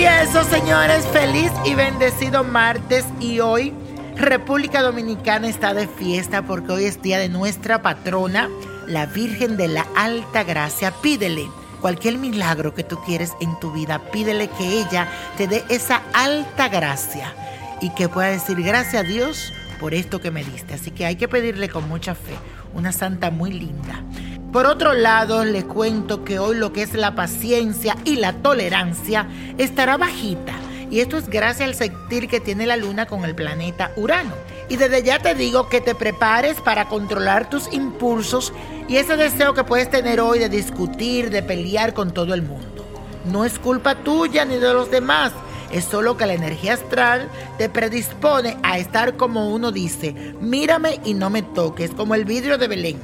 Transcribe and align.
Y 0.00 0.04
eso, 0.04 0.42
señores, 0.44 1.06
feliz 1.08 1.52
y 1.66 1.74
bendecido 1.74 2.42
martes. 2.42 3.04
Y 3.20 3.40
hoy 3.40 3.74
República 4.16 4.80
Dominicana 4.80 5.46
está 5.46 5.74
de 5.74 5.86
fiesta 5.86 6.40
porque 6.40 6.72
hoy 6.72 6.84
es 6.84 7.02
día 7.02 7.18
de 7.18 7.28
nuestra 7.28 7.82
patrona, 7.82 8.48
la 8.86 9.04
Virgen 9.04 9.58
de 9.58 9.68
la 9.68 9.86
Alta 9.94 10.42
Gracia. 10.42 10.90
Pídele 11.02 11.46
cualquier 11.82 12.16
milagro 12.16 12.72
que 12.72 12.82
tú 12.82 12.98
quieres 13.04 13.32
en 13.42 13.60
tu 13.60 13.72
vida, 13.72 13.98
pídele 14.10 14.48
que 14.48 14.80
ella 14.80 15.06
te 15.36 15.46
dé 15.46 15.64
esa 15.68 16.00
alta 16.14 16.70
gracia 16.70 17.34
y 17.82 17.90
que 17.90 18.08
pueda 18.08 18.28
decir 18.28 18.62
gracias 18.62 19.04
a 19.04 19.06
Dios 19.06 19.52
por 19.78 19.92
esto 19.92 20.18
que 20.18 20.30
me 20.30 20.42
diste. 20.42 20.72
Así 20.72 20.92
que 20.92 21.04
hay 21.04 21.16
que 21.16 21.28
pedirle 21.28 21.68
con 21.68 21.86
mucha 21.90 22.14
fe, 22.14 22.38
una 22.72 22.92
santa 22.92 23.30
muy 23.30 23.52
linda. 23.52 24.02
Por 24.52 24.66
otro 24.66 24.94
lado, 24.94 25.44
les 25.44 25.64
cuento 25.64 26.24
que 26.24 26.40
hoy 26.40 26.56
lo 26.56 26.72
que 26.72 26.82
es 26.82 26.94
la 26.94 27.14
paciencia 27.14 27.96
y 28.04 28.16
la 28.16 28.32
tolerancia 28.32 29.28
estará 29.58 29.96
bajita. 29.96 30.52
Y 30.90 30.98
esto 30.98 31.16
es 31.18 31.28
gracias 31.28 31.68
al 31.68 31.74
sentir 31.76 32.26
que 32.26 32.40
tiene 32.40 32.66
la 32.66 32.76
luna 32.76 33.06
con 33.06 33.24
el 33.24 33.36
planeta 33.36 33.92
Urano. 33.94 34.34
Y 34.68 34.76
desde 34.76 35.04
ya 35.04 35.20
te 35.20 35.36
digo 35.36 35.68
que 35.68 35.80
te 35.80 35.94
prepares 35.94 36.60
para 36.60 36.86
controlar 36.86 37.48
tus 37.48 37.72
impulsos 37.72 38.52
y 38.88 38.96
ese 38.96 39.16
deseo 39.16 39.54
que 39.54 39.62
puedes 39.62 39.88
tener 39.88 40.20
hoy 40.20 40.40
de 40.40 40.48
discutir, 40.48 41.30
de 41.30 41.44
pelear 41.44 41.94
con 41.94 42.12
todo 42.12 42.34
el 42.34 42.42
mundo. 42.42 42.84
No 43.26 43.44
es 43.44 43.56
culpa 43.56 43.94
tuya 43.94 44.44
ni 44.44 44.56
de 44.56 44.72
los 44.72 44.90
demás. 44.90 45.32
Es 45.72 45.84
solo 45.84 46.16
que 46.16 46.26
la 46.26 46.34
energía 46.34 46.74
astral 46.74 47.28
te 47.58 47.68
predispone 47.68 48.56
a 48.62 48.78
estar 48.78 49.16
como 49.16 49.50
uno 49.50 49.70
dice, 49.70 50.34
mírame 50.40 51.00
y 51.04 51.14
no 51.14 51.30
me 51.30 51.42
toques, 51.42 51.92
como 51.92 52.14
el 52.14 52.24
vidrio 52.24 52.58
de 52.58 52.68
Belén. 52.68 52.98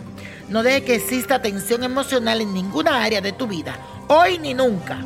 No 0.49 0.63
deje 0.63 0.85
que 0.85 0.95
exista 0.97 1.43
tensión 1.43 1.85
emocional 1.85 2.41
en 2.41 2.55
ninguna 2.55 3.05
área 3.05 3.21
de 3.21 3.33
tu 3.33 3.47
vida, 3.47 3.77
hoy 4.09 4.39
ni 4.39 4.55
nunca. 4.55 4.99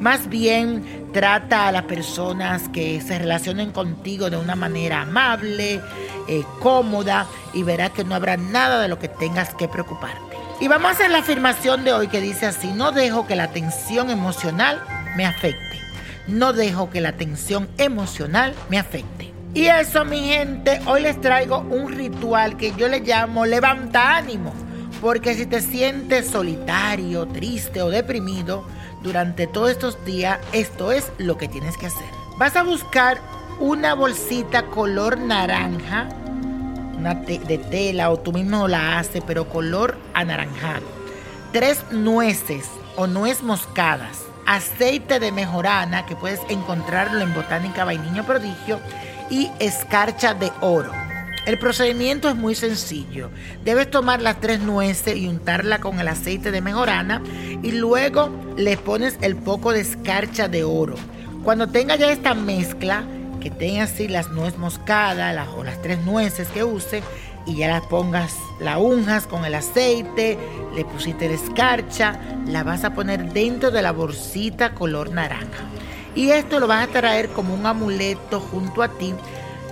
Más 0.00 0.28
bien 0.28 1.06
trata 1.12 1.68
a 1.68 1.72
las 1.72 1.84
personas 1.84 2.68
que 2.68 3.00
se 3.00 3.18
relacionen 3.18 3.72
contigo 3.72 4.28
de 4.28 4.36
una 4.36 4.54
manera 4.54 5.02
amable, 5.02 5.80
eh, 6.28 6.44
cómoda 6.60 7.26
y 7.54 7.62
verás 7.62 7.92
que 7.92 8.04
no 8.04 8.14
habrá 8.14 8.36
nada 8.36 8.82
de 8.82 8.88
lo 8.88 8.98
que 8.98 9.08
tengas 9.08 9.54
que 9.54 9.68
preocuparte. 9.68 10.36
Y 10.60 10.68
vamos 10.68 10.88
a 10.88 10.92
hacer 10.92 11.10
la 11.10 11.18
afirmación 11.18 11.84
de 11.84 11.92
hoy 11.92 12.08
que 12.08 12.20
dice 12.20 12.46
así, 12.46 12.68
no 12.68 12.92
dejo 12.92 13.26
que 13.26 13.36
la 13.36 13.52
tensión 13.52 14.10
emocional 14.10 14.82
me 15.16 15.24
afecte. 15.24 15.85
No 16.28 16.52
dejo 16.52 16.90
que 16.90 17.00
la 17.00 17.12
tensión 17.12 17.68
emocional 17.78 18.54
me 18.68 18.78
afecte. 18.78 19.32
Y 19.54 19.66
eso, 19.66 20.04
mi 20.04 20.20
gente, 20.28 20.80
hoy 20.86 21.02
les 21.02 21.20
traigo 21.20 21.60
un 21.60 21.92
ritual 21.92 22.56
que 22.56 22.74
yo 22.76 22.88
le 22.88 23.00
llamo 23.00 23.46
levanta 23.46 24.16
ánimo. 24.16 24.52
Porque 25.00 25.34
si 25.34 25.46
te 25.46 25.60
sientes 25.60 26.26
solitario, 26.26 27.26
triste 27.26 27.80
o 27.80 27.90
deprimido 27.90 28.64
durante 29.02 29.46
todos 29.46 29.70
estos 29.70 30.04
días, 30.04 30.38
esto 30.52 30.92
es 30.92 31.12
lo 31.18 31.38
que 31.38 31.48
tienes 31.48 31.76
que 31.76 31.86
hacer. 31.86 32.08
Vas 32.38 32.56
a 32.56 32.62
buscar 32.62 33.18
una 33.60 33.94
bolsita 33.94 34.66
color 34.66 35.18
naranja, 35.18 36.08
una 36.98 37.14
de 37.14 37.58
tela 37.70 38.10
o 38.10 38.18
tú 38.18 38.32
mismo 38.32 38.68
la 38.68 38.98
haces, 38.98 39.22
pero 39.26 39.48
color 39.48 39.96
anaranjado. 40.12 40.84
Tres 41.52 41.82
nueces 41.90 42.68
o 42.96 43.06
nuez 43.06 43.42
moscadas, 43.42 44.18
aceite 44.46 45.20
de 45.20 45.32
mejorana 45.32 46.06
que 46.06 46.16
puedes 46.16 46.40
encontrarlo 46.48 47.20
en 47.20 47.34
Botánica 47.34 47.84
Vainiño 47.84 48.24
Prodigio 48.24 48.80
y 49.28 49.50
escarcha 49.58 50.34
de 50.34 50.52
oro. 50.60 50.92
El 51.46 51.58
procedimiento 51.58 52.28
es 52.28 52.34
muy 52.34 52.56
sencillo. 52.56 53.30
Debes 53.64 53.90
tomar 53.90 54.20
las 54.20 54.40
tres 54.40 54.60
nueces 54.60 55.16
y 55.16 55.28
untarla 55.28 55.78
con 55.78 56.00
el 56.00 56.08
aceite 56.08 56.50
de 56.50 56.60
mejorana 56.60 57.22
y 57.62 57.72
luego 57.72 58.30
le 58.56 58.76
pones 58.76 59.16
el 59.20 59.36
poco 59.36 59.72
de 59.72 59.80
escarcha 59.80 60.48
de 60.48 60.64
oro. 60.64 60.96
Cuando 61.44 61.68
tenga 61.68 61.94
ya 61.94 62.10
esta 62.10 62.34
mezcla, 62.34 63.04
que 63.40 63.50
tenga 63.50 63.84
así 63.84 64.08
las 64.08 64.30
nueces 64.30 64.58
moscadas 64.58 65.48
o 65.56 65.62
las 65.62 65.80
tres 65.82 66.00
nueces 66.04 66.48
que 66.48 66.64
use 66.64 67.04
y 67.46 67.58
ya 67.58 67.68
las 67.68 67.86
pongas, 67.86 68.34
la 68.58 68.78
unjas 68.78 69.28
con 69.28 69.44
el 69.44 69.54
aceite, 69.54 70.36
le 70.76 70.84
pusiste 70.84 71.28
la 71.28 71.34
escarcha, 71.34 72.20
la 72.46 72.62
vas 72.62 72.84
a 72.84 72.94
poner 72.94 73.32
dentro 73.32 73.70
de 73.70 73.82
la 73.82 73.92
bolsita 73.92 74.74
color 74.74 75.10
naranja. 75.10 75.64
Y 76.14 76.30
esto 76.30 76.60
lo 76.60 76.66
vas 76.66 76.86
a 76.86 76.92
traer 76.92 77.30
como 77.30 77.54
un 77.54 77.66
amuleto 77.66 78.38
junto 78.40 78.82
a 78.82 78.88
ti 78.88 79.12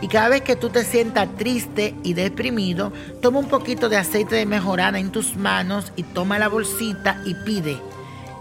y 0.05 0.09
cada 0.09 0.29
vez 0.29 0.43
que 0.43 0.55
tú 0.55 0.69
te 0.69 0.85
sientas 0.85 1.29
triste 1.39 1.95
y 2.03 2.13
deprimido, 2.13 2.93
toma 3.23 3.39
un 3.39 3.49
poquito 3.49 3.89
de 3.89 3.97
aceite 3.97 4.35
de 4.35 4.45
mejorana 4.45 4.99
en 4.99 5.11
tus 5.11 5.35
manos 5.35 5.93
y 5.97 6.03
toma 6.03 6.39
la 6.39 6.49
bolsita 6.49 7.23
y 7.25 7.35
pide 7.35 7.79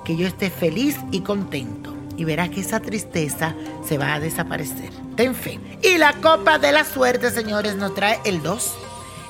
que 0.03 0.17
yo 0.17 0.27
esté 0.27 0.49
feliz 0.49 0.97
y 1.11 1.21
contento. 1.21 1.93
Y 2.17 2.25
verás 2.25 2.49
que 2.49 2.59
esa 2.59 2.81
tristeza 2.81 3.55
se 3.87 3.97
va 3.97 4.13
a 4.13 4.19
desaparecer. 4.19 4.89
Ten 5.15 5.33
fe. 5.33 5.57
Y 5.81 5.97
la 5.97 6.11
copa 6.13 6.59
de 6.59 6.73
la 6.73 6.83
suerte, 6.83 7.31
señores, 7.31 7.77
nos 7.77 7.95
trae 7.95 8.19
el 8.25 8.43
2, 8.43 8.75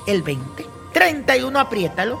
el 0.08 0.22
20, 0.22 0.66
31, 0.92 1.58
apriétalo, 1.58 2.20